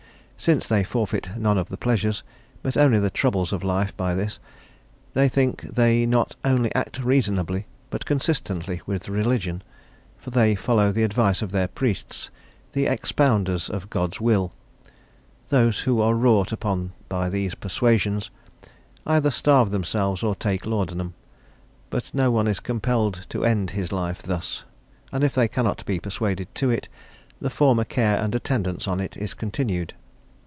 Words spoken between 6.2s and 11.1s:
only act reasonably, but consistently with religion; for they follow the